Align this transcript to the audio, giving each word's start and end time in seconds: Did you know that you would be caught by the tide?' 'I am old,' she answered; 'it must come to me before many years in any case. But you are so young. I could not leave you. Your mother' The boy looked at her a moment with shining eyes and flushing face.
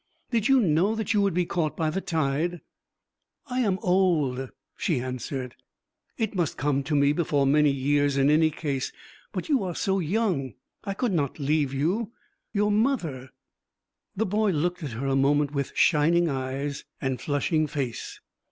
Did 0.31 0.47
you 0.47 0.59
know 0.59 0.95
that 0.95 1.13
you 1.13 1.21
would 1.21 1.35
be 1.35 1.45
caught 1.45 1.77
by 1.77 1.91
the 1.91 2.01
tide?' 2.01 2.61
'I 3.45 3.59
am 3.59 3.79
old,' 3.83 4.49
she 4.75 4.99
answered; 4.99 5.53
'it 6.17 6.33
must 6.33 6.57
come 6.57 6.81
to 6.85 6.95
me 6.95 7.13
before 7.13 7.45
many 7.45 7.69
years 7.69 8.17
in 8.17 8.31
any 8.31 8.49
case. 8.49 8.91
But 9.31 9.47
you 9.47 9.61
are 9.63 9.75
so 9.75 9.99
young. 9.99 10.55
I 10.85 10.95
could 10.95 11.11
not 11.13 11.37
leave 11.37 11.71
you. 11.71 12.13
Your 12.51 12.71
mother' 12.71 13.29
The 14.17 14.25
boy 14.25 14.49
looked 14.49 14.81
at 14.81 14.93
her 14.93 15.05
a 15.05 15.15
moment 15.15 15.51
with 15.53 15.71
shining 15.77 16.27
eyes 16.27 16.83
and 16.99 17.21
flushing 17.21 17.67
face. 17.67 18.19